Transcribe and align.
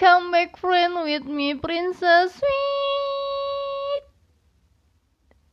Come 0.00 0.32
back 0.32 0.56
friend 0.56 1.04
with 1.04 1.28
me 1.28 1.52
princess 1.60 2.32
sweet 2.32 4.04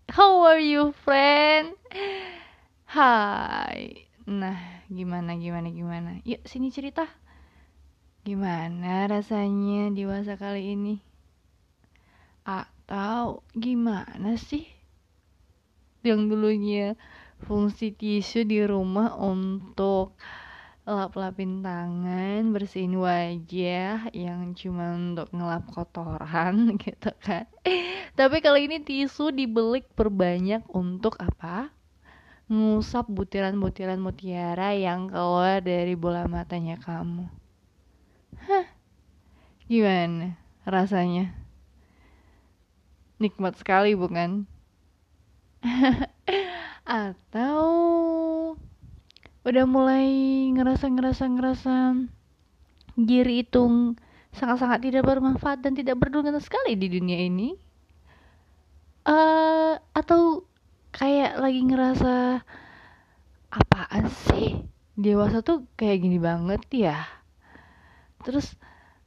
How 0.08 0.40
are 0.48 0.64
you 0.64 0.96
friend? 1.04 1.76
Hai 2.88 4.08
Nah 4.24 4.88
gimana 4.88 5.36
gimana 5.36 5.68
gimana 5.68 6.24
Yuk 6.24 6.48
sini 6.48 6.72
cerita 6.72 7.12
Gimana 8.24 9.12
rasanya 9.12 9.92
dewasa 9.92 10.40
kali 10.40 10.80
ini? 10.80 11.04
Atau 12.48 13.44
gimana 13.52 14.40
sih? 14.40 14.64
Yang 16.08 16.32
dulunya 16.32 16.96
fungsi 17.44 17.92
tisu 17.92 18.48
di 18.48 18.64
rumah 18.64 19.12
untuk 19.20 20.16
lap-lapin 20.88 21.60
tangan, 21.60 22.56
bersihin 22.56 22.96
wajah 22.96 24.08
yang 24.16 24.56
cuma 24.56 24.96
untuk 24.96 25.28
ngelap 25.36 25.68
kotoran 25.68 26.56
gitu 26.84 27.12
kan. 27.20 27.44
Tapi 28.16 28.40
kali 28.40 28.72
ini 28.72 28.80
tisu 28.80 29.36
dibelik 29.36 29.92
perbanyak 30.00 30.64
untuk 30.72 31.20
apa? 31.20 31.76
Ngusap 32.48 33.12
butiran-butiran 33.12 34.00
mutiara 34.00 34.72
yang 34.72 35.12
keluar 35.12 35.60
dari 35.60 35.92
bola 36.00 36.24
matanya 36.32 36.80
kamu. 36.80 37.28
Hah? 38.48 38.72
Gimana 39.68 40.40
rasanya? 40.64 41.36
Nikmat 43.20 43.60
sekali 43.60 43.92
bukan? 43.92 44.48
Atau 46.88 47.68
udah 49.48 49.64
mulai 49.64 50.08
ngerasa 50.52 50.92
ngerasa 50.92 51.24
ngerasa 51.32 51.76
diri 53.00 53.48
itu 53.48 53.96
sangat-sangat 54.36 54.84
tidak 54.84 55.08
bermanfaat 55.08 55.64
dan 55.64 55.72
tidak 55.72 55.96
berguna 55.96 56.36
sekali 56.44 56.76
di 56.76 56.92
dunia 56.92 57.16
ini. 57.24 57.56
Uh, 59.08 59.80
atau 59.96 60.44
kayak 60.92 61.40
lagi 61.40 61.64
ngerasa 61.64 62.44
apaan 63.56 64.12
sih? 64.28 64.68
Dewasa 65.00 65.40
tuh 65.40 65.64
kayak 65.80 66.04
gini 66.04 66.20
banget 66.20 66.68
ya? 66.68 67.08
Terus 68.28 68.52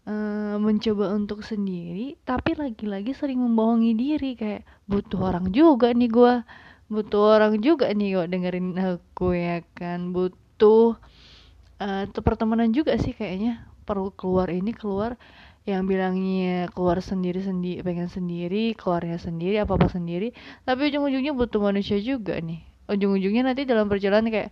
uh, 0.09 0.57
mencoba 0.57 1.13
untuk 1.13 1.45
sendiri 1.45 2.17
tapi 2.25 2.57
lagi-lagi 2.57 3.13
sering 3.13 3.45
membohongi 3.45 3.93
diri 3.93 4.33
kayak 4.41 4.65
butuh 4.89 5.21
orang 5.21 5.53
juga 5.53 5.93
nih 5.93 6.09
gue 6.09 6.35
butuh 6.91 7.39
orang 7.39 7.63
juga 7.63 7.87
nih 7.95 8.19
kok 8.19 8.29
dengerin 8.35 8.75
aku 8.75 9.33
ya 9.33 9.63
kan? 9.79 10.11
Butuh 10.11 10.99
uh, 11.79 12.05
pertemanan 12.21 12.75
juga 12.75 12.99
sih 12.99 13.15
kayaknya. 13.15 13.65
Perlu 13.87 14.11
keluar 14.15 14.51
ini 14.51 14.75
keluar 14.75 15.15
yang 15.69 15.87
bilangnya 15.87 16.73
keluar 16.73 17.05
sendiri 17.05 17.45
sendiri 17.45 17.85
pengen 17.85 18.09
sendiri 18.09 18.73
keluarnya 18.75 19.23
sendiri 19.23 19.63
apa 19.63 19.79
apa 19.79 19.87
sendiri. 19.87 20.35
Tapi 20.67 20.91
ujung-ujungnya 20.91 21.33
butuh 21.33 21.63
manusia 21.63 21.97
juga 22.03 22.37
nih. 22.43 22.67
Ujung-ujungnya 22.91 23.55
nanti 23.55 23.63
dalam 23.65 23.87
perjalanan 23.87 24.29
kayak 24.29 24.51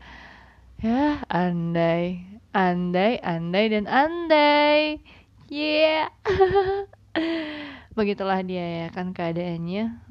ya 0.79 1.27
andai 1.27 2.23
andai 2.55 3.19
andai 3.19 3.65
dan 3.67 3.85
andai. 3.91 5.03
Yeah. 5.51 6.15
Begitulah 7.99 8.47
dia 8.47 8.87
ya 8.87 8.87
kan 8.95 9.11
keadaannya 9.11 10.08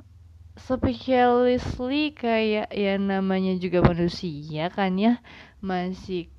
spesialisly 0.58 2.11
kayak 2.17 2.73
ya 2.73 2.94
namanya 2.97 3.53
juga 3.61 3.86
manusia 3.86 4.73
kan 4.73 4.97
ya. 4.97 5.22
Masih 5.61 6.30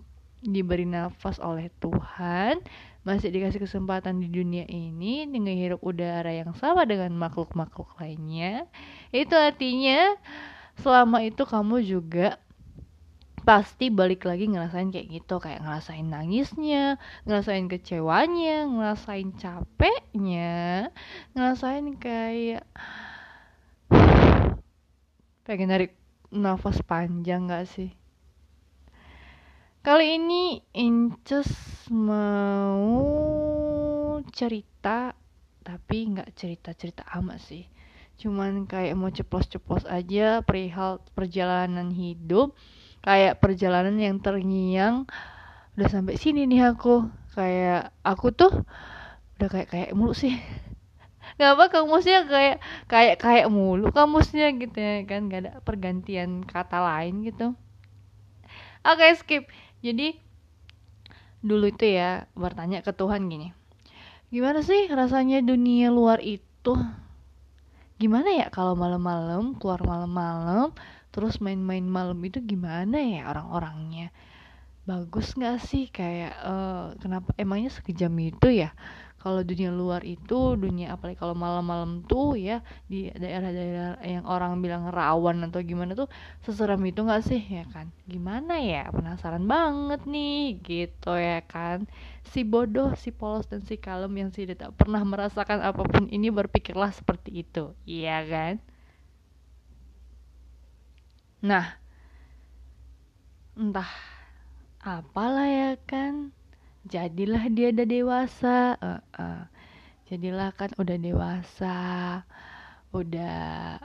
diberi 0.42 0.86
nafas 0.86 1.42
oleh 1.42 1.70
Tuhan 1.82 2.62
masih 3.06 3.32
dikasih 3.32 3.64
kesempatan 3.64 4.20
di 4.20 4.28
dunia 4.28 4.68
ini 4.68 5.24
dengan 5.24 5.56
hirup 5.56 5.80
udara 5.80 6.28
yang 6.28 6.52
sama 6.52 6.84
dengan 6.84 7.16
makhluk-makhluk 7.16 7.96
lainnya. 7.96 8.68
Itu 9.08 9.32
artinya 9.32 10.12
selama 10.76 11.24
itu 11.24 11.42
kamu 11.48 11.80
juga 11.88 12.36
pasti 13.48 13.88
balik 13.88 14.28
lagi 14.28 14.44
ngerasain 14.44 14.92
kayak 14.92 15.08
gitu 15.08 15.40
kayak 15.40 15.64
ngerasain 15.64 16.04
nangisnya 16.04 17.00
ngerasain 17.24 17.64
kecewanya 17.64 18.68
ngerasain 18.68 19.32
capeknya 19.40 20.92
ngerasain 21.32 21.96
kayak 21.96 22.68
pengen 25.48 25.72
narik 25.72 25.96
nafas 26.28 26.84
panjang 26.84 27.48
gak 27.48 27.64
sih? 27.64 27.88
Kali 29.80 30.20
ini 30.20 30.60
Inces 30.76 31.48
mau 31.88 32.84
cerita 34.28 35.16
tapi 35.64 36.12
nggak 36.12 36.36
cerita-cerita 36.36 37.08
amat 37.16 37.40
sih. 37.40 37.64
Cuman 38.20 38.68
kayak 38.68 38.92
mau 38.92 39.08
ceplos-ceplos 39.08 39.88
aja 39.88 40.44
perihal 40.44 41.00
perjalanan 41.16 41.96
hidup 41.96 42.52
kayak 43.00 43.40
perjalanan 43.40 43.96
yang 43.96 44.20
terngiang. 44.20 45.08
Udah 45.80 45.88
sampai 45.88 46.20
sini 46.20 46.44
nih 46.44 46.76
aku. 46.76 47.08
Kayak 47.32 47.96
aku 48.04 48.36
tuh 48.36 48.52
udah 49.40 49.48
kayak 49.48 49.72
kayak 49.72 49.96
mulu 49.96 50.12
sih 50.12 50.36
nggak 51.38 51.50
apa 51.54 51.64
kamusnya 51.70 52.26
kayak 52.26 52.56
kayak 52.90 53.16
kayak 53.22 53.46
mulu 53.46 53.94
kamusnya 53.94 54.50
gitu 54.58 54.74
ya 54.74 55.06
kan 55.06 55.30
gak 55.30 55.40
ada 55.46 55.52
pergantian 55.62 56.42
kata 56.42 56.82
lain 56.82 57.22
gitu. 57.22 57.54
Oke 58.82 59.06
okay, 59.06 59.10
skip. 59.14 59.44
Jadi 59.78 60.18
dulu 61.38 61.70
itu 61.70 61.94
ya 61.94 62.26
bertanya 62.34 62.82
ke 62.82 62.90
Tuhan 62.90 63.30
gini. 63.30 63.54
Gimana 64.34 64.66
sih 64.66 64.90
rasanya 64.90 65.38
dunia 65.40 65.94
luar 65.94 66.18
itu? 66.18 66.74
Gimana 68.02 68.34
ya 68.34 68.46
kalau 68.50 68.74
malam-malam 68.74 69.54
keluar 69.62 69.78
malam-malam 69.86 70.74
terus 71.14 71.38
main-main 71.38 71.86
malam 71.86 72.18
itu 72.26 72.42
gimana 72.42 72.98
ya 72.98 73.30
orang-orangnya? 73.30 74.10
Bagus 74.90 75.38
nggak 75.38 75.58
sih 75.62 75.86
kayak 75.86 76.34
uh, 76.42 76.98
kenapa 76.98 77.30
emangnya 77.38 77.70
sekejam 77.70 78.10
itu 78.18 78.66
ya 78.66 78.74
kalau 79.28 79.44
dunia 79.44 79.68
luar 79.68 80.00
itu 80.08 80.56
dunia 80.56 80.96
apalagi 80.96 81.20
kalau 81.20 81.36
malam-malam 81.36 82.00
tuh 82.08 82.32
ya 82.40 82.64
di 82.88 83.12
daerah-daerah 83.12 84.00
yang 84.00 84.24
orang 84.24 84.64
bilang 84.64 84.88
rawan 84.88 85.44
atau 85.44 85.60
gimana 85.60 85.92
tuh 85.92 86.08
seseram 86.40 86.80
itu 86.88 87.04
nggak 87.04 87.22
sih? 87.28 87.42
Ya 87.60 87.68
kan? 87.68 87.92
Gimana 88.08 88.56
ya? 88.56 88.88
Penasaran 88.88 89.44
banget 89.44 90.00
nih 90.08 90.56
gitu 90.64 91.12
ya 91.12 91.44
kan? 91.44 91.84
Si 92.24 92.40
bodoh 92.40 92.96
si 92.96 93.12
polos 93.12 93.44
dan 93.52 93.60
si 93.68 93.76
kalem 93.76 94.16
yang 94.16 94.30
tidak 94.32 94.64
tak 94.64 94.72
pernah 94.80 95.04
merasakan 95.04 95.60
apa 95.60 95.84
pun 95.84 96.08
ini 96.08 96.32
berpikirlah 96.32 96.88
seperti 96.96 97.44
itu. 97.44 97.76
Iya 97.84 98.16
kan? 98.32 98.54
Nah 101.44 101.76
entah 103.60 103.92
apalah 104.80 105.44
ya 105.52 105.72
kan 105.84 106.32
jadilah 106.88 107.44
dia 107.52 107.70
udah 107.70 107.86
dewasa. 107.86 108.56
Uh, 108.80 109.00
uh. 109.20 109.40
jadilah 110.08 110.50
kan 110.56 110.72
udah 110.80 110.96
dewasa. 110.96 111.78
Udah 112.90 113.78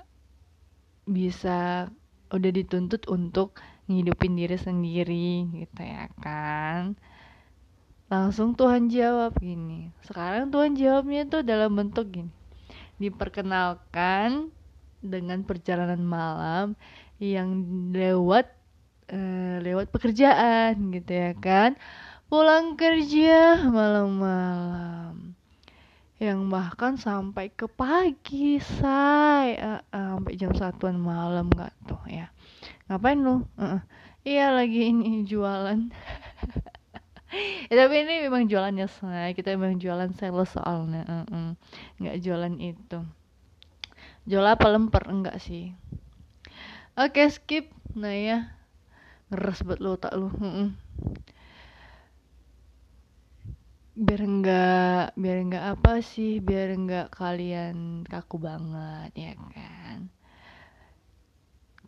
bisa 1.04 1.92
udah 2.32 2.52
dituntut 2.56 3.06
untuk 3.12 3.60
ngidupin 3.92 4.40
diri 4.40 4.56
sendiri 4.56 5.52
gitu 5.52 5.82
ya 5.84 6.08
kan? 6.24 6.96
Langsung 8.08 8.56
Tuhan 8.56 8.88
jawab 8.88 9.36
gini. 9.38 9.92
Sekarang 10.08 10.50
Tuhan 10.50 10.80
jawabnya 10.80 11.28
tuh 11.28 11.44
dalam 11.44 11.76
bentuk 11.76 12.10
gini. 12.10 12.32
Diperkenalkan 12.98 14.48
dengan 15.04 15.44
perjalanan 15.44 16.00
malam 16.00 16.80
yang 17.20 17.68
lewat 17.92 18.48
uh, 19.12 19.58
lewat 19.60 19.92
pekerjaan 19.92 20.92
gitu 20.96 21.12
ya 21.12 21.32
kan 21.36 21.76
pulang 22.32 22.80
kerja 22.80 23.68
malam-malam. 23.68 25.36
Yang 26.22 26.40
bahkan 26.48 26.94
sampai 26.96 27.52
ke 27.52 27.68
pagi 27.68 28.62
say. 28.62 29.60
Uh, 29.60 29.84
uh, 29.92 30.16
sampai 30.16 30.34
jam 30.40 30.54
satuan 30.56 30.96
malam 30.96 31.52
nggak 31.52 31.74
tuh 31.84 32.00
ya. 32.08 32.32
Ngapain 32.88 33.20
lu? 33.20 33.44
Uh, 33.60 33.84
iya 34.24 34.54
lagi 34.56 34.92
ini 34.92 35.28
jualan. 35.28 35.80
Ya, 37.66 37.90
tapi 37.90 38.06
ini 38.06 38.30
memang 38.30 38.46
jualannya 38.46 38.86
say. 38.86 39.34
Kita 39.34 39.58
memang 39.58 39.82
jualan 39.82 40.14
sales 40.22 40.54
soalnya 40.54 41.02
uh, 41.10 41.26
uh. 41.34 42.14
jualan 42.22 42.54
itu. 42.62 43.02
Jual 44.30 44.46
apa 44.46 44.70
lemper? 44.70 45.10
Enggak 45.10 45.42
sih. 45.42 45.74
Oke 46.94 47.26
okay, 47.26 47.34
skip. 47.34 47.66
Nah 47.98 48.14
ya. 48.14 48.54
Ngeres 49.34 49.66
buat 49.66 49.82
lo 49.82 49.98
tak 49.98 50.14
lu 50.14 50.30
uh, 50.30 50.46
uh 50.46 50.70
biar 54.06 54.22
enggak 54.30 55.04
biar 55.22 55.38
enggak 55.44 55.66
apa 55.74 55.92
sih 56.12 56.32
biar 56.48 56.68
enggak 56.78 57.08
kalian 57.20 57.78
kaku 58.12 58.36
banget 58.48 59.12
ya 59.26 59.34
kan? 59.54 59.98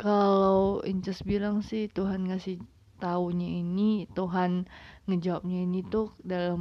Kalau 0.02 0.84
Inces 0.92 1.20
bilang 1.30 1.58
sih 1.70 1.84
Tuhan 1.98 2.22
ngasih 2.28 2.56
taunya 3.04 3.50
ini 3.64 3.90
Tuhan 4.18 4.52
ngejawabnya 5.08 5.60
ini 5.68 5.80
tuh 5.94 6.08
dalam 6.32 6.60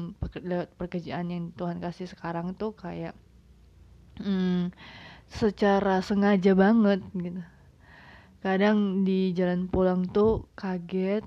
pekerjaan 0.78 1.26
yang 1.34 1.44
Tuhan 1.58 1.78
kasih 1.84 2.06
sekarang 2.12 2.46
tuh 2.60 2.72
kayak 2.82 3.14
hmm, 4.22 4.70
secara 5.40 5.94
sengaja 6.08 6.52
banget 6.64 7.00
gitu. 7.24 7.42
Kadang 8.44 8.78
di 9.08 9.32
jalan 9.38 9.66
pulang 9.72 10.00
tuh 10.16 10.32
kaget 10.60 11.24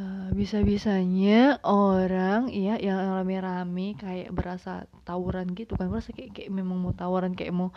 uh, 0.00 0.28
bisa-bisanya 0.32 1.60
orang 1.62 2.48
iya 2.48 2.80
yang 2.80 2.98
rame-rame 3.20 3.94
kayak 4.00 4.32
berasa 4.32 4.88
tawuran 5.04 5.52
gitu 5.52 5.76
kan 5.76 5.92
berasa 5.92 6.10
kayak 6.16 6.32
kayak 6.32 6.50
memang 6.50 6.80
mau 6.80 6.96
tawuran 6.96 7.36
kayak 7.36 7.52
mau 7.52 7.70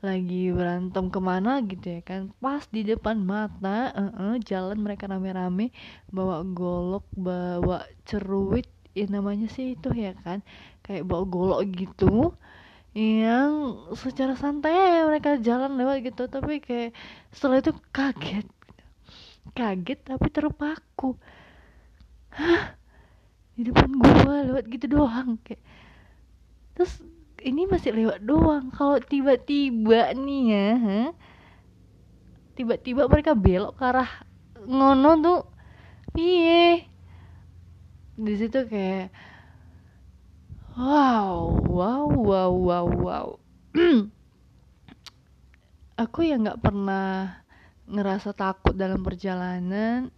lagi 0.00 0.48
berantem 0.48 1.12
ke 1.12 1.20
mana 1.20 1.60
gitu 1.60 2.00
ya 2.00 2.00
kan. 2.00 2.32
Pas 2.40 2.64
di 2.72 2.82
depan 2.88 3.20
mata 3.20 3.92
uh 3.92 4.08
-uh, 4.16 4.34
jalan 4.40 4.80
mereka 4.80 5.04
rame-rame 5.04 5.76
bawa 6.08 6.40
golok 6.40 7.04
bawa 7.12 7.84
ceruit 8.08 8.64
ya 8.96 9.06
namanya 9.12 9.46
sih 9.52 9.76
itu 9.76 9.92
ya 9.92 10.16
kan 10.24 10.40
kayak 10.80 11.04
bawa 11.04 11.24
golok 11.28 11.60
gitu 11.76 12.32
yang 12.96 13.78
secara 13.94 14.34
santai 14.34 15.04
mereka 15.04 15.36
jalan 15.36 15.76
lewat 15.76 16.00
gitu. 16.00 16.32
Tapi 16.32 16.64
kayak 16.64 16.96
setelah 17.28 17.60
itu 17.60 17.72
kaget 17.92 18.48
kaget 19.52 20.00
tapi 20.06 20.26
terpaku 20.32 21.20
hah? 22.34 22.74
Di 23.54 23.68
depan 23.68 23.90
gua 23.98 24.46
lewat 24.46 24.64
gitu 24.70 24.86
doang 24.88 25.36
kayak. 25.44 25.60
Terus 26.74 27.02
ini 27.44 27.68
masih 27.68 27.92
lewat 27.92 28.20
doang. 28.24 28.72
Kalau 28.72 29.00
tiba-tiba 29.00 30.12
nih 30.16 30.42
ya 30.48 30.68
tiba-tiba 32.60 33.08
mereka 33.08 33.32
belok 33.32 33.80
ke 33.80 33.84
arah 33.88 34.10
ngono 34.68 35.10
tuh. 35.24 35.42
Piye 36.10 36.90
di 38.20 38.34
situ 38.36 38.66
kayak 38.68 39.14
wow 40.76 41.56
wow 41.64 42.04
wow 42.10 42.50
wow 42.52 42.86
wow. 42.86 43.28
Aku 46.04 46.20
yang 46.24 46.44
nggak 46.44 46.60
pernah 46.60 47.40
ngerasa 47.88 48.36
takut 48.36 48.76
dalam 48.76 49.00
perjalanan 49.00 50.12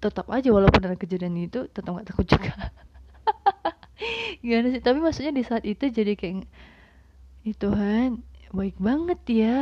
tetap 0.00 0.26
aja 0.32 0.48
walaupun 0.48 0.80
ada 0.80 0.96
kejadian 0.96 1.36
itu 1.36 1.68
tetap 1.68 1.92
nggak 1.92 2.08
takut 2.08 2.26
juga. 2.26 2.72
Gimana 4.44 4.72
sih? 4.72 4.80
Tapi 4.80 4.98
maksudnya 4.98 5.32
di 5.36 5.44
saat 5.44 5.62
itu 5.68 5.92
jadi 5.92 6.16
kayak 6.16 6.48
itu 7.44 7.56
Tuhan 7.60 8.24
baik 8.50 8.76
banget 8.80 9.20
ya. 9.28 9.56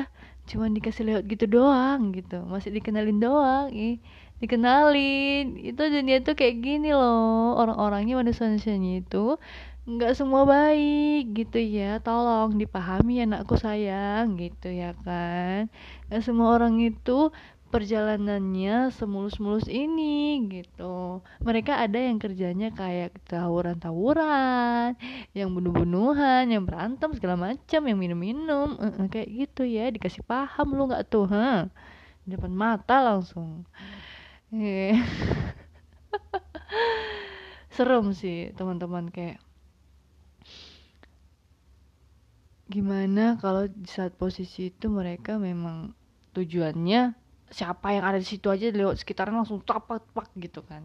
Cuman 0.49 0.73
dikasih 0.73 1.05
lewat 1.05 1.25
gitu 1.29 1.45
doang 1.51 2.15
gitu. 2.15 2.41
Masih 2.47 2.71
dikenalin 2.73 3.19
doang 3.21 3.69
ih. 3.75 4.01
Dikenalin. 4.39 5.59
Itu 5.59 5.83
dunia 5.91 6.23
tuh 6.23 6.39
kayak 6.39 6.57
gini 6.63 6.95
loh. 6.95 7.59
Orang-orangnya 7.59 8.17
manusia-manusianya 8.23 9.05
itu 9.05 9.37
nggak 9.89 10.13
semua 10.17 10.47
baik 10.47 11.35
gitu 11.35 11.59
ya. 11.59 11.99
Tolong 12.01 12.57
dipahami 12.57 13.27
anakku 13.27 13.59
sayang 13.59 14.39
gitu 14.39 14.71
ya 14.71 14.95
kan. 15.03 15.69
Nggak 16.09 16.23
semua 16.25 16.55
orang 16.57 16.79
itu 16.81 17.35
perjalanannya 17.69 18.91
semulus-mulus 18.97 19.69
ini 19.69 20.41
gitu. 20.49 21.21
Mereka 21.45 21.77
ada 21.77 22.01
yang 22.01 22.17
kerjanya 22.17 22.73
kayak 22.73 23.21
tawuran-tawuran 23.29 24.97
yang 25.37 25.53
bunuh-bunuhan 25.53 26.49
yang 26.49 26.65
berantem 26.65 27.13
segala 27.13 27.37
macam 27.37 27.81
yang 27.85 27.99
minum-minum 28.01 28.77
uh, 28.81 29.09
kayak 29.13 29.29
gitu 29.29 29.69
ya. 29.69 29.93
Dikasih 29.93 30.25
paham 30.25 30.73
lu 30.73 30.89
nggak 30.89 31.07
tuh 31.13 31.29
ha 31.29 31.69
di 32.25 32.37
depan 32.37 32.53
mata 32.53 33.05
langsung. 33.05 33.69
Yeah. 34.49 35.05
serem 37.79 38.11
sih 38.11 38.51
teman-teman 38.59 39.07
kayak 39.15 39.39
gimana 42.67 43.39
kalau 43.39 43.71
di 43.71 43.87
saat 43.87 44.19
posisi 44.19 44.75
itu 44.75 44.91
mereka 44.91 45.39
memang 45.39 45.95
tujuannya 46.35 47.28
siapa 47.49 47.97
yang 47.97 48.05
ada 48.05 48.19
di 48.21 48.29
situ 48.29 48.53
aja 48.53 48.69
lewat 48.69 49.01
sekitaran 49.01 49.35
langsung 49.35 49.61
tapak 49.65 50.05
pak 50.13 50.29
gitu 50.37 50.61
kan. 50.65 50.85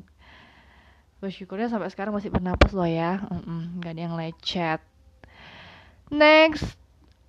Bersyukurnya 1.19 1.71
sampai 1.71 1.87
sekarang 1.91 2.15
masih 2.15 2.31
bernapas 2.31 2.71
loh 2.75 2.87
ya. 2.87 3.23
Nggak 3.79 3.91
ada 3.95 4.01
yang 4.01 4.15
lecet. 4.15 4.81
Next 6.11 6.75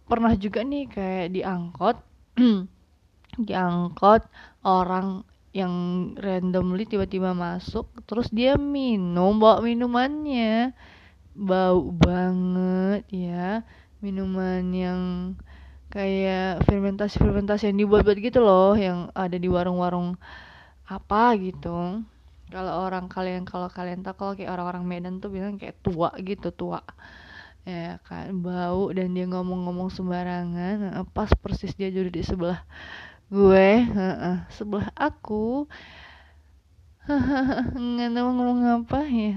pernah 0.04 0.34
juga 0.36 0.60
nih 0.60 0.84
kayak 0.90 1.28
diangkot 1.32 1.96
diangkot 3.48 4.22
orang 4.66 5.24
yang 5.54 5.72
randomly 6.18 6.84
tiba-tiba 6.84 7.32
masuk 7.32 7.86
terus 8.04 8.28
dia 8.34 8.58
minum 8.58 9.38
bawa 9.38 9.62
minumannya. 9.62 10.74
Bau 11.34 11.90
banget 11.90 13.10
ya 13.10 13.66
minuman 13.98 14.62
yang 14.70 15.00
kayak 15.94 16.66
fermentasi 16.66 17.22
fermentasi 17.22 17.70
yang 17.70 17.78
dibuat-buat 17.86 18.18
gitu 18.18 18.42
loh 18.42 18.74
yang 18.74 19.14
ada 19.14 19.38
di 19.38 19.46
warung-warung 19.46 20.18
apa 20.90 21.38
gitu. 21.38 22.02
Kalau 22.50 22.72
orang 22.84 23.06
kalian 23.08 23.46
kalau 23.46 23.70
kalian 23.70 24.02
tahu 24.04 24.14
kalau 24.18 24.32
kayak 24.34 24.52
orang-orang 24.52 24.84
Medan 24.84 25.22
tuh 25.22 25.30
bilang 25.30 25.56
kayak 25.56 25.78
tua 25.80 26.10
gitu 26.20 26.50
tua. 26.50 26.82
Ya 27.64 27.96
kan 28.04 28.44
bau 28.44 28.92
dan 28.92 29.16
dia 29.16 29.24
ngomong-ngomong 29.24 29.88
sembarangan 29.88 31.08
pas 31.16 31.32
persis 31.32 31.72
dia 31.72 31.88
duduk 31.88 32.20
di 32.20 32.22
sebelah 32.26 32.60
gue 33.32 33.88
sebelah 34.52 34.90
aku. 34.98 35.64
Nggak 37.94 38.10
tahu 38.12 38.28
ngomong 38.34 38.60
apa 38.84 39.00
ya 39.08 39.34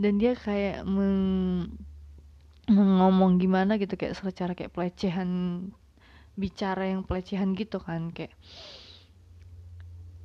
dan 0.00 0.16
dia 0.16 0.32
kayak 0.32 0.88
meng 0.88 1.68
ngomong 2.70 3.42
gimana 3.42 3.76
gitu 3.82 3.98
kayak 3.98 4.14
secara 4.14 4.54
kayak 4.54 4.70
pelecehan 4.70 5.30
bicara 6.38 6.86
yang 6.86 7.02
pelecehan 7.02 7.58
gitu 7.58 7.82
kan 7.82 8.14
kayak 8.14 8.32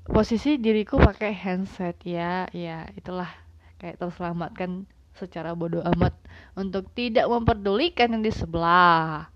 posisi 0.06 0.62
diriku 0.62 1.02
pakai 1.02 1.34
handset 1.34 1.98
ya 2.06 2.46
ya 2.54 2.86
itulah 2.94 3.28
kayak 3.82 3.98
terselamatkan 3.98 4.86
secara 5.16 5.56
bodoh 5.56 5.82
amat 5.96 6.14
untuk 6.60 6.92
tidak 6.92 7.26
memperdulikan 7.32 8.12
yang 8.12 8.24
di 8.24 8.32
sebelah. 8.36 9.32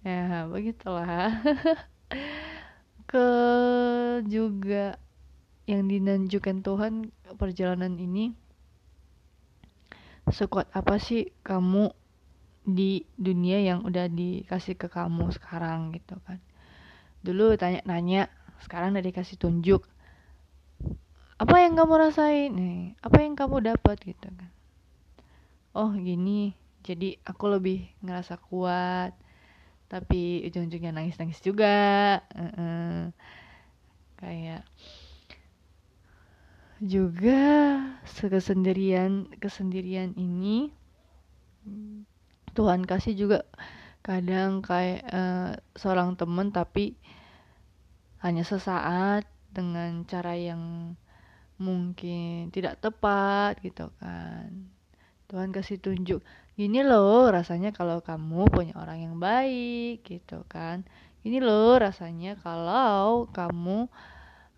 Ya 0.00 0.48
begitulah. 0.48 1.40
Ke 3.10 3.28
juga 4.24 4.96
yang 5.68 5.88
dinanjukan 5.88 6.60
Tuhan 6.60 6.94
perjalanan 7.36 7.96
ini 7.96 8.32
sekuat 10.28 10.72
apa 10.72 10.96
sih 10.96 11.32
kamu 11.44 11.92
di 12.64 13.04
dunia 13.20 13.60
yang 13.60 13.84
udah 13.84 14.08
dikasih 14.08 14.74
ke 14.80 14.88
kamu 14.88 15.28
sekarang 15.36 15.92
gitu 15.92 16.16
kan. 16.24 16.40
Dulu 17.20 17.56
tanya-nanya 17.60 18.32
sekarang 18.64 18.96
udah 18.96 19.04
dikasih 19.04 19.36
tunjuk 19.36 19.84
apa 21.34 21.66
yang 21.66 21.74
kamu 21.74 21.94
rasain 21.98 22.50
nih? 22.54 22.94
Apa 23.02 23.26
yang 23.26 23.34
kamu 23.34 23.74
dapat? 23.74 23.98
gitu 24.06 24.28
kan. 24.30 24.50
Oh 25.74 25.90
gini 25.90 26.54
jadi 26.86 27.18
aku 27.26 27.50
lebih 27.50 27.90
ngerasa 28.04 28.38
kuat 28.38 29.16
tapi 29.90 30.46
ujung-ujungnya 30.46 30.94
nangis-nangis 30.94 31.42
juga. 31.42 32.22
Uh 32.30 32.46
-uh. 32.54 32.98
kayak 34.14 34.62
juga 36.78 37.42
kesendirian 38.14 39.26
kesendirian 39.42 40.14
ini 40.14 40.70
Tuhan 42.54 42.86
kasih 42.86 43.18
juga. 43.18 43.42
Kadang 44.06 44.62
kayak 44.62 45.02
uh, 45.10 45.52
seorang 45.74 46.14
temen 46.14 46.54
tapi 46.54 46.94
hanya 48.24 48.46
sesaat 48.46 49.28
dengan 49.52 50.06
cara 50.08 50.32
yang 50.38 50.94
mungkin 51.58 52.50
tidak 52.54 52.80
tepat 52.82 53.60
gitu 53.62 53.90
kan. 54.00 54.70
Tuhan 55.30 55.50
kasih 55.50 55.80
tunjuk 55.80 56.20
gini 56.54 56.86
loh 56.86 57.26
rasanya 57.34 57.74
kalau 57.74 57.98
kamu 57.98 58.46
punya 58.46 58.74
orang 58.78 59.02
yang 59.02 59.16
baik 59.18 60.06
gitu 60.06 60.46
kan. 60.46 60.86
Ini 61.24 61.40
loh 61.40 61.80
rasanya 61.80 62.36
kalau 62.38 63.26
kamu 63.32 63.88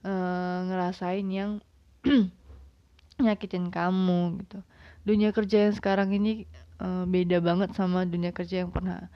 uh, 0.04 0.58
ngerasain 0.66 1.26
yang 1.30 1.62
nyakitin 3.24 3.72
kamu 3.72 4.42
gitu. 4.44 4.58
Dunia 5.06 5.30
kerja 5.30 5.70
yang 5.70 5.74
sekarang 5.78 6.10
ini 6.12 6.44
uh, 6.80 7.04
beda 7.08 7.38
banget 7.40 7.72
sama 7.76 8.04
dunia 8.04 8.32
kerja 8.32 8.64
yang 8.66 8.72
pernah 8.72 9.08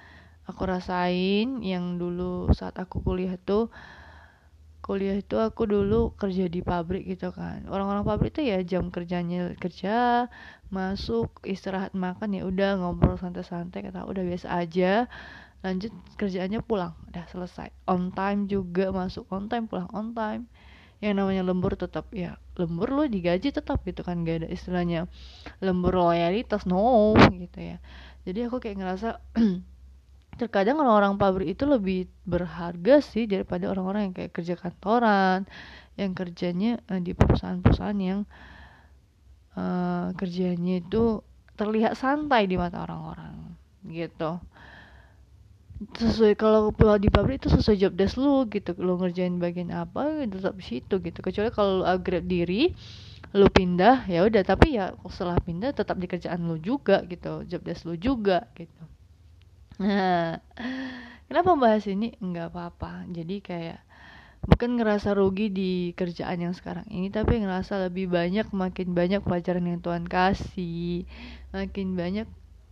aku 0.49 0.62
rasain 0.67 1.62
yang 1.62 1.97
dulu 2.00 2.50
saat 2.50 2.75
aku 2.81 3.00
kuliah 3.05 3.38
tuh 3.38 3.71
kuliah 4.81 5.14
itu 5.21 5.37
aku 5.38 5.69
dulu 5.71 6.17
kerja 6.17 6.49
di 6.50 6.64
pabrik 6.64 7.07
gitu 7.07 7.31
kan. 7.31 7.62
Orang-orang 7.69 8.02
pabrik 8.02 8.35
itu 8.35 8.49
ya 8.49 8.59
jam 8.64 8.88
kerjanya 8.90 9.55
kerja 9.61 10.26
masuk 10.73 11.31
istirahat 11.47 11.93
makan 11.95 12.35
ya 12.35 12.43
udah 12.49 12.81
ngobrol 12.81 13.14
santai-santai 13.21 13.87
kata 13.87 14.09
udah 14.09 14.25
biasa 14.25 14.49
aja. 14.50 15.07
Lanjut 15.61 15.93
kerjaannya 16.17 16.64
pulang 16.64 16.97
udah 17.12 17.25
selesai. 17.29 17.71
On 17.87 18.11
time 18.11 18.49
juga 18.49 18.90
masuk 18.90 19.29
on 19.31 19.47
time 19.47 19.69
pulang 19.69 19.87
on 19.93 20.17
time 20.17 20.49
yang 21.00 21.16
namanya 21.16 21.42
lembur 21.45 21.76
tetap 21.80 22.12
ya 22.12 22.37
lembur 22.61 22.92
lo 22.92 23.09
digaji 23.09 23.57
tetap 23.57 23.80
gitu 23.88 24.04
kan 24.04 24.21
gak 24.21 24.45
ada 24.45 24.49
istilahnya 24.52 25.09
lembur 25.64 25.97
loyalitas 25.97 26.69
no 26.69 27.16
gitu 27.33 27.59
ya. 27.59 27.76
Jadi 28.28 28.38
aku 28.45 28.61
kayak 28.61 28.76
ngerasa 28.76 29.16
terkadang 30.40 30.80
orang-orang 30.80 31.16
pabrik 31.16 31.57
itu 31.57 31.64
lebih 31.64 32.09
berharga 32.28 33.00
sih 33.00 33.25
daripada 33.25 33.73
orang-orang 33.73 34.12
yang 34.12 34.14
kayak 34.16 34.33
kerja 34.33 34.54
kantoran 34.61 35.49
yang 35.97 36.12
kerjanya 36.16 36.80
uh, 36.88 37.00
di 37.00 37.12
perusahaan-perusahaan 37.12 38.00
yang 38.00 38.21
uh, 39.57 40.12
kerjanya 40.16 40.80
itu 40.80 41.25
terlihat 41.57 41.97
santai 41.97 42.49
di 42.49 42.57
mata 42.57 42.85
orang-orang 42.85 43.57
gitu 43.88 44.40
sesuai 45.80 46.37
kalau 46.37 46.68
di 47.00 47.08
pabrik 47.08 47.40
itu 47.40 47.49
sesuai 47.49 47.76
job 47.80 47.92
desk 47.96 48.20
lu 48.20 48.44
gitu. 48.52 48.76
Lu 48.76 49.00
ngerjain 49.00 49.40
bagian 49.40 49.72
apa 49.72 50.28
tetap 50.28 50.52
di 50.60 50.64
situ 50.64 51.00
gitu. 51.00 51.18
Kecuali 51.25 51.49
kalau 51.49 51.80
lu 51.80 51.84
upgrade 51.88 52.28
diri 52.28 52.68
lu 53.32 53.49
pindah 53.49 54.04
ya 54.04 54.28
udah. 54.28 54.42
Tapi 54.44 54.76
ya 54.76 54.92
setelah 55.08 55.40
pindah 55.40 55.72
tetap 55.72 55.96
di 55.96 56.04
kerjaan 56.04 56.44
lu 56.44 56.60
juga 56.60 57.00
gitu 57.08 57.49
job 57.49 57.62
desk 57.64 57.88
lu 57.88 57.96
juga 57.96 58.44
gitu. 58.54 58.82
Nah 59.80 60.37
kenapa 61.32 61.56
bahas 61.56 61.88
ini? 61.88 62.12
Nggak 62.20 62.52
apa-apa. 62.52 63.08
Jadi 63.08 63.40
kayak 63.40 63.80
bukan 64.40 64.80
ngerasa 64.80 65.12
rugi 65.12 65.52
di 65.52 65.92
kerjaan 65.92 66.40
yang 66.40 66.56
sekarang 66.56 66.88
ini 66.88 67.12
tapi 67.12 67.44
ngerasa 67.44 67.76
lebih 67.88 68.08
banyak 68.08 68.49
makin 68.56 68.96
banyak 68.96 69.20
pelajaran 69.20 69.68
yang 69.68 69.84
Tuhan 69.84 70.08
kasih 70.08 71.04
makin 71.52 71.92
banyak 71.92 72.25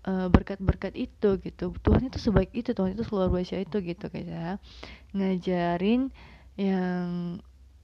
berkat-berkat 0.08 0.94
uh, 0.96 1.04
itu 1.04 1.30
gitu. 1.44 1.64
Tuhan 1.84 2.08
itu 2.08 2.18
sebaik 2.20 2.50
itu 2.56 2.72
Tuhan 2.72 2.96
itu 2.96 3.04
luar 3.12 3.28
biasa 3.28 3.60
itu 3.60 3.76
gitu 3.84 4.08
kayak 4.08 4.56
ngajarin 5.12 6.08
yang 6.56 7.38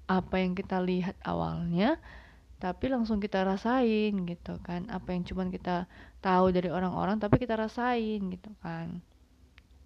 apa 0.05 0.35
yang 0.41 0.53
kita 0.53 0.81
lihat 0.85 1.17
awalnya 1.25 1.97
tapi 2.65 2.89
langsung 2.89 3.21
kita 3.21 3.45
rasain 3.45 4.25
gitu 4.25 4.57
kan. 4.65 4.89
Apa 4.89 5.13
yang 5.13 5.29
cuman 5.29 5.53
kita 5.53 5.85
tahu 6.25 6.49
dari 6.49 6.73
orang-orang 6.73 7.21
tapi 7.21 7.37
kita 7.37 7.61
rasain 7.61 8.21
gitu 8.33 8.51
kan. 8.65 9.05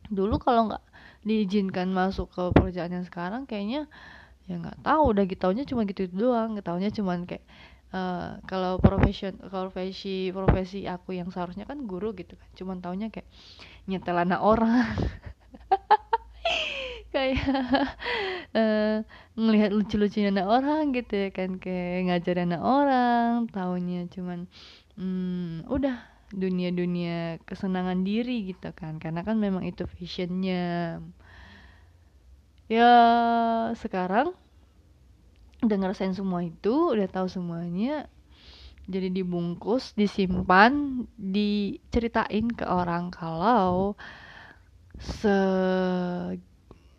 Dulu 0.06 0.38
kalau 0.38 0.70
nggak 0.70 0.84
diizinkan 1.26 1.90
masuk 1.90 2.30
ke 2.30 2.42
pekerjaan 2.54 2.94
yang 2.94 3.02
sekarang 3.02 3.50
kayaknya 3.50 3.90
ya 4.46 4.62
nggak 4.62 4.78
tahu. 4.86 5.02
Udah 5.10 5.24
gitu 5.26 5.50
cuma 5.74 5.82
gitu, 5.90 6.06
-gitu 6.06 6.14
doang. 6.14 6.54
Tahunya 6.62 6.94
cuman 6.94 7.26
kayak 7.26 7.42
uh, 7.92 8.40
kalau 8.44 8.76
profesion 8.80 9.36
profesi 9.48 10.28
profesi 10.32 10.84
aku 10.84 11.16
yang 11.16 11.32
seharusnya 11.32 11.64
kan 11.64 11.84
guru 11.88 12.12
gitu 12.16 12.36
kan. 12.36 12.48
Cuman 12.56 12.78
taunya 12.84 13.08
kayak 13.08 13.28
nyetel 13.88 14.18
anak 14.18 14.40
orang. 14.42 14.92
Kayak 17.08 17.40
uh, 18.52 19.00
ngelihat 19.32 19.72
lucu-lucunya 19.72 20.28
anak 20.28 20.44
orang 20.44 20.92
gitu 20.92 21.16
ya 21.16 21.30
kan. 21.32 21.56
Kayak 21.56 22.12
ngajar 22.12 22.36
anak 22.44 22.60
orang 22.60 23.48
taunya 23.48 24.04
cuman 24.12 24.44
hmm, 25.00 25.64
udah 25.72 26.04
dunia-dunia 26.36 27.40
kesenangan 27.48 28.04
diri 28.04 28.52
gitu 28.52 28.76
kan. 28.76 29.00
Karena 29.00 29.24
kan 29.24 29.40
memang 29.40 29.64
itu 29.64 29.88
fashionnya. 29.88 31.00
Ya 32.68 32.92
sekarang 33.80 34.36
udah 35.62 35.76
ngerasain 35.78 36.14
semua 36.14 36.46
itu 36.46 36.94
udah 36.94 37.08
tahu 37.10 37.26
semuanya 37.26 38.06
jadi 38.88 39.12
dibungkus 39.12 39.92
disimpan 39.98 41.04
diceritain 41.20 42.48
ke 42.54 42.64
orang 42.64 43.12
kalau 43.12 43.98
se 44.98 45.38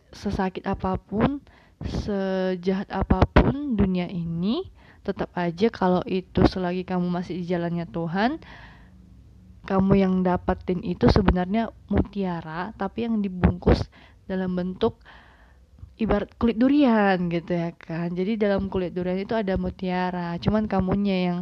sesakit 0.10 0.66
apa 0.66 0.98
pun 0.98 1.42
sejahat 1.86 2.89
apa 2.92 3.24
pun 3.30 3.78
dunia 3.80 4.10
ini 4.12 4.68
tetap 5.08 5.32
aja 5.34 5.72
kalau 5.72 6.04
itu 6.04 6.44
selagi 6.46 6.84
kamu 6.84 7.08
masih 7.08 7.39
di 7.39 7.46
jalannya 7.48 7.88
Tuhan 7.88 8.42
kamu 9.66 9.94
yang 9.96 10.13
dapatin 10.25 10.82
itu 10.84 11.08
sebenarnya 11.08 11.72
mutiara 11.88 12.75
tapi 12.75 13.08
yang 13.08 13.22
dibungkus 13.24 13.88
dalam 14.30 14.54
bentuk 14.58 15.00
ibarat 16.00 16.32
kulit 16.39 16.56
durian 16.56 17.27
gitu 17.27 17.51
ya 17.51 17.75
kan. 17.75 18.08
Jadi 18.15 18.39
dalam 18.39 18.72
kulit 18.72 18.96
durian 18.96 19.20
itu 19.20 19.36
ada 19.36 19.60
mutiara. 19.60 20.39
Cuman 20.39 20.65
kamunya 20.72 21.18
yang 21.29 21.39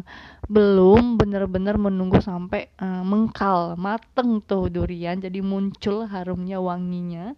belum 0.49 1.21
benar-benar 1.21 1.77
menunggu 1.77 2.17
sampai 2.17 2.73
uh, 2.81 3.05
mengkal 3.05 3.77
mateng 3.77 4.41
tuh 4.41 4.73
durian. 4.73 5.21
Jadi 5.21 5.45
muncul 5.45 6.09
harumnya 6.09 6.57
wanginya. 6.57 7.37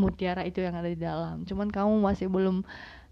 Mutiara 0.00 0.48
itu 0.48 0.64
yang 0.64 0.80
ada 0.80 0.88
di 0.88 0.96
dalam. 0.96 1.44
Cuman 1.44 1.68
kamu 1.68 1.92
masih 2.00 2.32
belum 2.32 2.64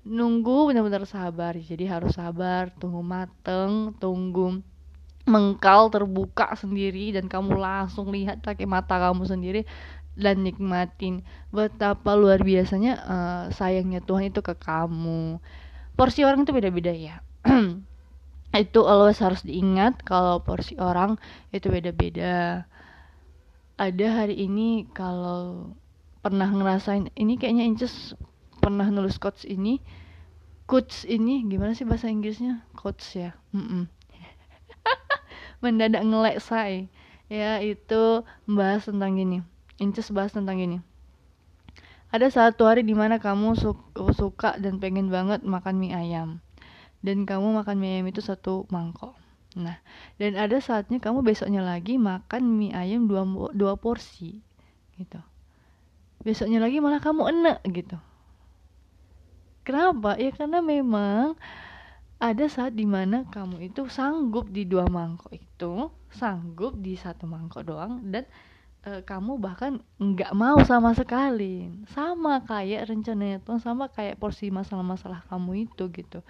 nunggu 0.08 0.72
benar-benar 0.72 1.04
sabar. 1.04 1.52
Jadi 1.60 1.84
harus 1.84 2.16
sabar 2.16 2.72
tunggu 2.80 3.04
mateng 3.04 3.92
tunggu 4.00 4.64
mengkal 5.28 5.92
terbuka 5.92 6.56
sendiri. 6.56 7.12
Dan 7.12 7.28
kamu 7.28 7.60
langsung 7.60 8.08
lihat 8.08 8.40
pakai 8.40 8.64
mata 8.64 8.96
kamu 8.96 9.28
sendiri 9.28 9.68
dan 10.14 10.46
nikmatin. 10.46 11.26
Betapa 11.50 12.14
luar 12.14 12.42
biasanya 12.42 12.92
uh, 13.04 13.44
sayangnya 13.50 14.00
Tuhan 14.02 14.30
itu 14.30 14.40
ke 14.40 14.54
kamu. 14.54 15.38
Porsi 15.94 16.26
orang 16.26 16.42
itu 16.42 16.54
beda-beda 16.54 16.90
ya. 16.90 17.22
Itu 18.54 18.86
always 18.86 19.18
harus 19.18 19.42
diingat 19.42 20.06
kalau 20.06 20.38
porsi 20.38 20.78
orang 20.78 21.18
itu 21.50 21.66
beda-beda. 21.66 22.62
Ada 23.74 24.22
hari 24.22 24.46
ini 24.46 24.86
kalau 24.94 25.74
pernah 26.22 26.46
ngerasain 26.46 27.10
ini 27.18 27.34
kayaknya 27.34 27.66
Inces 27.66 28.14
pernah 28.62 28.86
nulis 28.94 29.18
quotes 29.18 29.42
ini. 29.42 29.82
Quotes 30.70 31.02
ini 31.02 31.42
gimana 31.50 31.74
sih 31.74 31.82
bahasa 31.82 32.06
Inggrisnya? 32.06 32.62
Quotes 32.78 33.10
ya? 33.18 33.34
Mendadak 35.62 36.06
ngelek 36.06 36.38
say. 36.38 36.86
Ya 37.26 37.58
itu 37.58 38.22
membahas 38.46 38.86
tentang 38.86 39.18
gini 39.18 39.42
Inces 39.82 40.10
bahas 40.14 40.30
tentang 40.30 40.62
ini. 40.62 40.78
Ada 42.14 42.30
satu 42.30 42.70
hari 42.70 42.86
di 42.86 42.94
mana 42.94 43.18
kamu 43.18 43.58
su 43.58 43.74
suka 44.14 44.54
dan 44.62 44.78
pengen 44.78 45.10
banget 45.10 45.42
makan 45.42 45.82
mie 45.82 45.90
ayam. 45.90 46.38
Dan 47.02 47.26
kamu 47.26 47.58
makan 47.58 47.82
mie 47.82 47.98
ayam 47.98 48.06
itu 48.06 48.22
satu 48.22 48.70
mangkok. 48.70 49.18
Nah, 49.58 49.78
dan 50.18 50.38
ada 50.38 50.58
saatnya 50.62 51.02
kamu 51.02 51.26
besoknya 51.26 51.62
lagi 51.62 51.98
makan 51.98 52.54
mie 52.54 52.70
ayam 52.70 53.10
dua, 53.10 53.26
dua 53.50 53.74
porsi. 53.74 54.38
Gitu. 54.94 55.18
Besoknya 56.22 56.62
lagi 56.62 56.78
malah 56.78 57.02
kamu 57.02 57.34
enak 57.34 57.58
gitu. 57.74 57.98
Kenapa? 59.66 60.14
Ya 60.20 60.30
karena 60.30 60.62
memang 60.62 61.34
ada 62.22 62.46
saat 62.46 62.78
di 62.78 62.86
mana 62.86 63.26
kamu 63.26 63.74
itu 63.74 63.90
sanggup 63.90 64.48
di 64.54 64.64
dua 64.64 64.86
mangkok 64.86 65.34
itu, 65.34 65.90
sanggup 66.14 66.78
di 66.78 66.94
satu 66.94 67.26
mangkok 67.26 67.66
doang 67.66 68.00
dan 68.08 68.22
uh, 68.84 69.00
kamu 69.02 69.40
bahkan 69.40 69.80
nggak 69.98 70.32
mau 70.36 70.60
sama 70.64 70.92
sekali. 70.92 71.72
Sama 71.92 72.44
kayak 72.44 72.88
rencananya 72.92 73.40
Tuhan 73.42 73.60
sama 73.60 73.88
kayak 73.90 74.20
porsi 74.20 74.52
masalah-masalah 74.52 75.24
kamu 75.28 75.68
itu 75.68 75.84
gitu. 75.90 76.20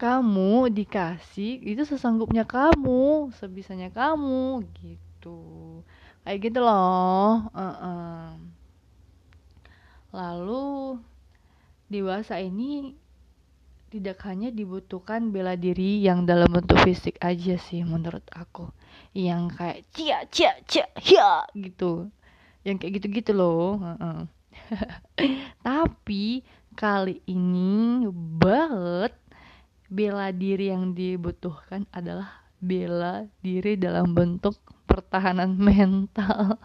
Kamu 0.00 0.72
dikasih 0.72 1.60
itu 1.60 1.82
sesanggupnya 1.84 2.48
kamu 2.48 3.30
sebisanya 3.36 3.92
kamu 3.92 4.64
gitu. 4.80 5.38
Kayak 6.24 6.38
gitu 6.50 6.58
loh 6.60 7.48
uh 7.52 7.62
-uh. 7.62 8.28
lalu 10.10 10.98
dewasa 11.86 12.42
ini 12.42 12.99
tidak 13.90 14.22
hanya 14.24 14.54
dibutuhkan 14.54 15.34
bela 15.34 15.58
diri 15.58 15.98
yang 16.00 16.22
dalam 16.24 16.48
bentuk 16.48 16.78
fisik 16.86 17.18
aja 17.18 17.58
sih 17.58 17.82
menurut 17.82 18.24
aku. 18.30 18.70
Yang 19.12 19.42
kayak 19.58 19.80
cia 19.90 20.18
cia 20.30 20.54
cia 21.02 21.34
gitu. 21.58 22.06
Yang 22.62 22.76
kayak 22.86 22.92
gitu-gitu 23.02 23.32
loh 23.34 23.82
tapi 25.66 26.42
kali 26.76 27.22
ini 27.26 28.06
banget 28.38 29.12
bela 29.90 30.30
diri 30.30 30.70
yang 30.70 30.94
dibutuhkan 30.94 31.86
adalah 31.90 32.46
bela 32.62 33.26
diri 33.42 33.74
dalam 33.74 34.14
bentuk 34.14 34.54
pertahanan 34.86 35.56
mental 35.68 36.58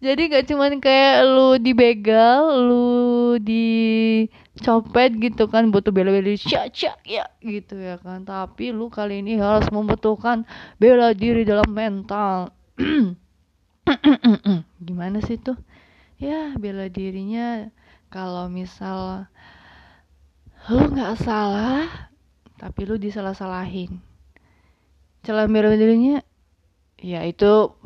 jadi 0.00 0.32
gak 0.32 0.48
cuman 0.48 0.80
kayak 0.80 1.28
lu 1.28 1.60
dibegal 1.60 2.56
lu 2.56 3.36
dicopet 3.36 5.12
gitu 5.20 5.44
kan 5.52 5.68
butuh 5.68 5.92
bela-bela 5.92 6.32
cia 6.40 6.72
cia 6.72 6.96
ya 7.04 7.28
gitu 7.44 7.76
ya 7.76 8.00
kan. 8.00 8.24
Tapi 8.24 8.72
lu 8.72 8.88
kali 8.88 9.20
ini 9.20 9.36
harus 9.36 9.68
membutuhkan 9.68 10.48
bela 10.80 11.12
diri 11.12 11.44
dalam 11.44 11.68
mental. 11.68 12.48
Gimana 14.88 15.20
sih 15.20 15.36
tuh? 15.36 15.60
Ya 16.16 16.56
bela 16.56 16.88
dirinya 16.88 17.68
kalau 18.08 18.48
misal 18.48 19.28
lu 20.72 20.80
nggak 20.96 21.20
salah 21.20 22.08
tapi 22.56 22.88
lu 22.88 22.96
disalah-salahin. 22.96 24.00
Cara 25.20 25.44
bela 25.44 25.76
dirinya 25.76 26.24
ya 26.96 27.20
itu 27.28 27.76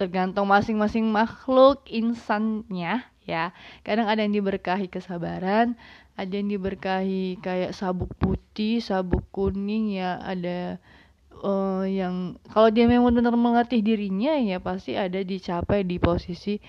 tergantung 0.00 0.48
masing-masing 0.48 1.04
makhluk 1.12 1.84
insannya 1.92 3.04
ya. 3.28 3.52
Kadang 3.84 4.08
ada 4.08 4.24
yang 4.24 4.32
diberkahi 4.32 4.88
kesabaran 4.88 5.76
ada 6.20 6.36
yang 6.36 6.52
diberkahi 6.52 7.40
kayak 7.40 7.72
sabuk 7.72 8.12
putih 8.20 8.84
sabuk 8.84 9.24
kuning 9.32 9.96
ya. 9.96 10.20
Ada 10.20 10.76
uh, 11.40 11.88
yang 11.88 12.36
kalau 12.52 12.68
dia 12.68 12.84
memang 12.84 13.16
benar 13.16 13.32
mengerti 13.32 13.80
dirinya 13.80 14.36
ya 14.36 14.60
pasti 14.60 15.00
ada 15.00 15.24
dicapai 15.24 15.80
di 15.88 15.96
posisi 15.96 16.60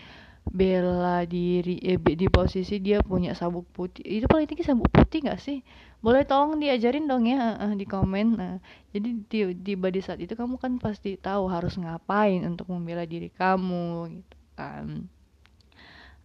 bela 0.41 1.21
diri 1.27 1.77
eh, 1.85 1.99
di 1.99 2.27
posisi 2.31 2.79
dia 2.79 3.03
punya 3.03 3.35
sabuk 3.35 3.67
putih. 3.75 4.07
Itu 4.07 4.31
paling 4.31 4.47
tinggi 4.47 4.63
sabuk 4.63 4.87
putih 4.87 5.27
nggak 5.27 5.41
sih 5.43 5.59
boleh 6.01 6.25
tolong 6.25 6.57
diajarin 6.57 7.05
dong 7.05 7.29
ya 7.29 7.61
uh, 7.61 7.73
di 7.77 7.85
komen. 7.85 8.27
Nah 8.37 8.53
jadi 8.89 9.09
di, 9.29 9.39
di 9.77 10.01
saat 10.01 10.17
itu 10.17 10.33
kamu 10.33 10.57
kan 10.57 10.81
pasti 10.81 11.15
tahu 11.15 11.45
harus 11.47 11.77
ngapain 11.77 12.41
untuk 12.43 12.69
membela 12.73 13.05
diri 13.05 13.29
kamu 13.29 14.09
gitu 14.21 14.35
kan. 14.57 15.05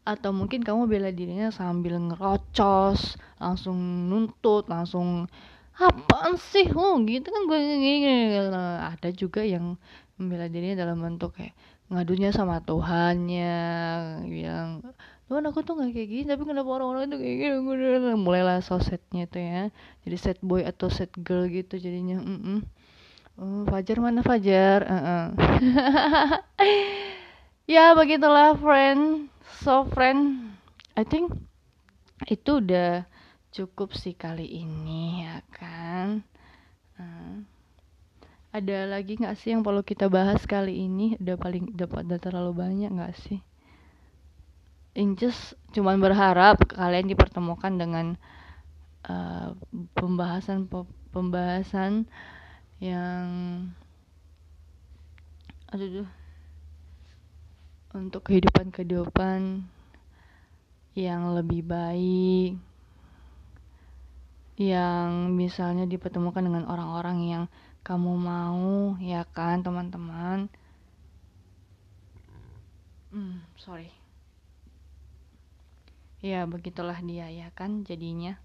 Atau 0.07 0.33
mungkin 0.33 0.65
kamu 0.65 0.89
bela 0.89 1.11
dirinya 1.13 1.53
sambil 1.53 2.01
ngerocos 2.01 3.21
langsung 3.37 3.77
nuntut 4.09 4.65
langsung 4.67 5.29
apaan 5.77 6.41
sih 6.41 6.73
oh 6.73 6.97
gitu 7.05 7.29
kan 7.29 7.43
gue 7.53 7.61
ada 8.81 9.09
juga 9.13 9.45
yang 9.45 9.77
membela 10.17 10.49
dirinya 10.49 10.89
dalam 10.89 11.05
bentuk 11.05 11.37
kayak 11.37 11.53
ngadunya 11.87 12.35
sama 12.35 12.59
Tuhannya 12.67 13.59
bilang 14.27 14.83
Tuhan 15.27 15.43
aku 15.51 15.67
tuh 15.67 15.75
nggak 15.75 15.91
kayak 15.91 16.11
gini 16.11 16.27
tapi 16.31 16.43
kenapa 16.47 16.71
orang-orang 16.71 17.11
itu 17.11 17.19
kayak 17.19 17.37
gini? 17.43 17.55
Mulailah 18.15 18.63
sosetnya 18.63 19.27
tuh 19.27 19.43
ya. 19.43 19.63
Jadi 20.07 20.17
set 20.23 20.39
boy 20.39 20.63
atau 20.63 20.87
set 20.87 21.11
girl 21.19 21.51
gitu 21.51 21.83
jadinya 21.83 22.23
mm 22.23 22.39
-mm. 22.39 22.59
Oh, 23.37 23.69
Fajar 23.69 24.01
mana 24.01 24.25
Fajar? 24.25 24.87
Uh 24.87 24.95
-uh. 24.97 25.25
ya 27.75 27.93
begitulah 27.99 28.55
friend. 28.55 29.29
So 29.67 29.85
friend 29.91 30.55
I 30.95 31.03
think 31.03 31.35
itu 32.31 32.63
udah 32.63 33.05
cukup 33.51 33.99
sih 33.99 34.15
kali 34.15 34.47
ini 34.47 35.27
ya 35.27 35.43
kan? 35.51 36.23
Uh, 36.97 37.43
ada 38.57 38.89
lagi 38.89 39.21
nggak 39.21 39.37
sih 39.37 39.53
yang 39.53 39.61
perlu 39.61 39.85
kita 39.85 40.09
bahas 40.09 40.41
kali 40.49 40.89
ini? 40.89 41.13
Udah 41.21 41.37
paling 41.37 41.77
dapat 41.77 42.09
udah 42.09 42.17
terlalu 42.17 42.53
banyak 42.57 42.89
nggak 42.89 43.15
sih? 43.29 43.45
Inces 44.97 45.53
cuman 45.77 46.01
berharap 46.01 46.65
kalian 46.73 47.13
dipertemukan 47.13 47.77
dengan 47.77 48.07
uh, 49.05 49.53
pembahasan 49.93 50.65
pembahasan 51.13 52.09
yang 52.81 53.29
aduh 55.69 56.09
untuk 57.93 58.25
kehidupan 58.25 58.73
kehidupan 58.73 59.69
yang 60.97 61.37
lebih 61.37 61.61
baik 61.61 62.57
yang 64.57 65.37
misalnya 65.37 65.85
dipertemukan 65.85 66.41
dengan 66.41 66.65
orang-orang 66.65 67.19
yang 67.29 67.45
kamu 67.87 68.19
mau 68.19 68.99
ya 68.99 69.23
kan 69.31 69.63
teman-teman? 69.63 70.51
Hmm, 73.15 73.47
sorry. 73.55 73.95
Ya 76.19 76.43
begitulah 76.51 76.99
dia 77.07 77.31
ya 77.31 77.55
kan 77.55 77.87
jadinya. 77.87 78.43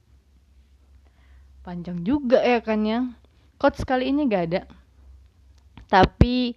Panjang 1.65 2.05
juga 2.05 2.37
ya 2.45 2.61
kan 2.61 2.85
ya. 2.85 3.09
Quotes 3.57 3.81
sekali 3.81 4.13
ini 4.13 4.29
gak 4.29 4.45
ada. 4.53 4.61
Tapi 5.89 6.53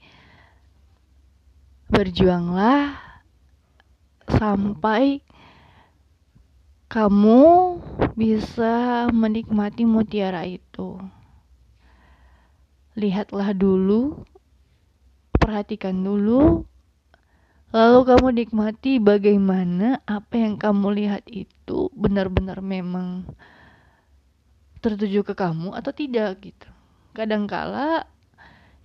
berjuanglah 1.89 3.01
sampai 4.29 5.25
kamu 6.93 7.41
bisa 8.13 9.09
menikmati 9.09 9.89
mutiara 9.89 10.45
itu. 10.45 11.01
Lihatlah 12.95 13.51
dulu, 13.59 14.23
perhatikan 15.35 15.99
dulu, 16.07 16.63
lalu 17.75 17.99
kamu 18.07 18.29
nikmati 18.39 19.03
bagaimana 19.03 19.99
apa 20.07 20.35
yang 20.39 20.55
kamu 20.55 20.95
lihat 21.03 21.27
itu 21.27 21.91
benar-benar 21.91 22.63
memang 22.63 23.27
tertuju 24.79 25.27
ke 25.27 25.35
kamu 25.35 25.75
atau 25.75 25.91
tidak 25.91 26.39
gitu. 26.39 26.71
Kadangkala 27.19 28.07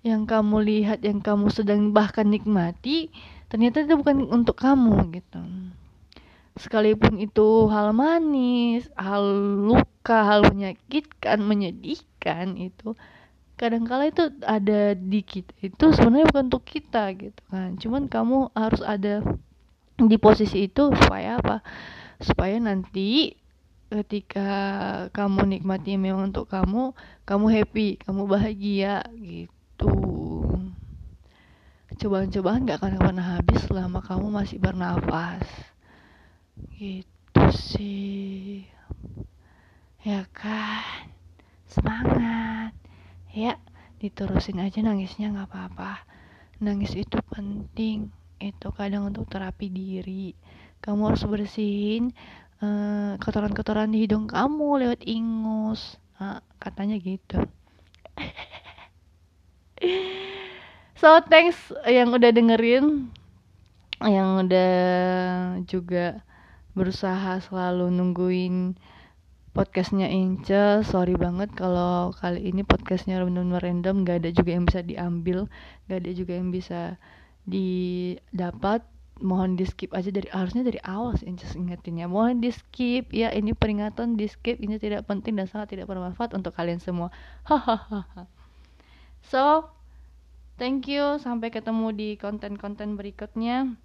yang 0.01 0.25
kamu 0.25 0.57
lihat, 0.65 1.05
yang 1.05 1.21
kamu 1.21 1.53
sedang 1.53 1.93
bahkan 1.93 2.25
nikmati, 2.25 3.13
ternyata 3.45 3.85
itu 3.85 3.93
bukan 3.93 4.25
untuk 4.25 4.57
kamu 4.57 5.05
gitu 5.21 5.41
sekalipun 6.59 7.23
itu 7.23 7.71
hal 7.71 7.95
manis, 7.95 8.91
hal 8.99 9.23
luka, 9.63 10.27
hal 10.27 10.43
menyakitkan, 10.51 11.39
menyedihkan 11.39 12.59
itu 12.59 12.99
kadangkala 13.59 14.07
itu 14.07 14.31
ada 14.47 14.95
di 14.95 15.19
kita 15.19 15.51
itu 15.59 15.85
sebenarnya 15.91 16.31
bukan 16.31 16.47
untuk 16.47 16.63
kita 16.63 17.11
gitu 17.19 17.41
kan. 17.51 17.75
Cuman 17.75 18.07
kamu 18.07 18.55
harus 18.55 18.79
ada 18.79 19.19
di 19.99 20.15
posisi 20.15 20.71
itu 20.71 20.95
supaya 20.95 21.43
apa? 21.43 21.59
Supaya 22.23 22.55
nanti 22.55 23.35
ketika 23.91 24.49
kamu 25.11 25.59
nikmati 25.59 25.99
memang 25.99 26.31
untuk 26.31 26.47
kamu 26.47 26.95
kamu 27.27 27.45
happy 27.51 27.99
kamu 27.99 28.23
bahagia 28.31 29.03
gitu. 29.19 29.91
Cobaan-cobaan 31.99 32.63
gak 32.63 32.79
akan 32.79 32.95
pernah 32.95 33.25
habis 33.35 33.59
selama 33.67 33.99
kamu 33.99 34.31
masih 34.31 34.55
bernafas. 34.55 35.43
Gitu 36.79 37.43
sih. 37.51 38.63
Ya 40.07 40.23
kan? 40.31 41.11
Semangat 41.67 42.68
ya 43.39 43.55
diterusin 44.03 44.59
aja 44.59 44.83
nangisnya 44.83 45.31
nggak 45.31 45.47
apa-apa. 45.47 46.03
Nangis 46.59 46.91
itu 46.95 47.19
penting. 47.31 48.11
Itu 48.39 48.75
kadang 48.75 49.11
untuk 49.11 49.31
terapi 49.31 49.71
diri. 49.71 50.35
Kamu 50.83 51.11
harus 51.11 51.23
bersihin 51.23 52.11
uh, 52.59 53.15
kotoran-kotoran 53.19 53.91
di 53.91 54.03
hidung 54.03 54.27
kamu 54.27 54.87
lewat 54.87 55.03
ingus. 55.07 55.95
Uh, 56.19 56.43
katanya 56.59 56.99
gitu. 56.99 57.39
So 60.99 61.23
thanks 61.23 61.55
yang 61.87 62.11
udah 62.11 62.35
dengerin. 62.35 63.07
Yang 64.03 64.29
udah 64.43 64.73
juga 65.63 66.19
berusaha 66.75 67.39
selalu 67.39 67.87
nungguin 67.87 68.75
podcastnya 69.51 70.07
Ince 70.09 70.85
sorry 70.85 71.17
banget 71.17 71.49
kalau 71.57 72.13
kali 72.15 72.49
ini 72.49 72.61
podcastnya 72.61 73.19
benar-benar 73.21 73.61
random 73.61 74.05
gak 74.07 74.23
ada 74.23 74.29
juga 74.33 74.55
yang 74.55 74.65
bisa 74.69 74.81
diambil 74.85 75.49
gak 75.89 76.05
ada 76.05 76.11
juga 76.13 76.33
yang 76.37 76.49
bisa 76.53 76.95
didapat. 77.49 78.85
Mohon 79.19 79.59
di 79.59 79.67
skip 79.67 79.91
aja 79.91 80.15
dari 80.15 80.31
harusnya 80.31 80.63
dari 80.63 80.79
awal 80.79 81.11
sih 81.19 81.27
Ince 81.27 81.51
ingetin 81.51 81.99
ya 81.99 82.07
mohon 82.07 82.39
di 82.39 82.55
skip 82.55 83.11
ya 83.11 83.35
ini 83.35 83.51
peringatan 83.51 84.15
di 84.15 84.31
skip 84.31 84.63
ini 84.63 84.79
tidak 84.79 85.11
penting 85.11 85.35
dan 85.35 85.43
sangat 85.43 85.75
tidak 85.75 85.91
bermanfaat 85.91 86.31
untuk 86.31 86.55
kalian 86.55 86.79
semua. 86.79 87.11
So 89.27 89.67
thank 90.55 90.87
you. 90.87 91.19
Sampai 91.19 91.51
ketemu 91.51 91.91
di 91.91 92.09
konten-konten 92.15 92.95
berikutnya. 92.95 93.75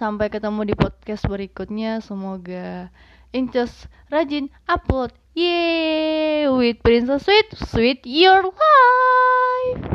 Sampai 0.00 0.32
ketemu 0.32 0.64
di 0.64 0.74
podcast 0.74 1.28
berikutnya. 1.28 2.00
Semoga 2.00 2.88
Just, 3.34 3.88
rajin 4.12 4.48
upload. 4.68 5.10
Yay! 5.34 6.46
With 6.46 6.80
Princess 6.84 7.24
Sweet, 7.24 7.46
Sweet 7.58 8.06
Your 8.06 8.44
Life! 8.44 9.93